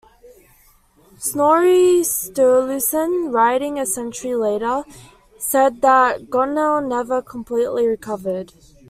[1.19, 4.83] Snorri Sturluson, writing a century later,
[5.37, 8.51] said that Konghelle never completely recovered.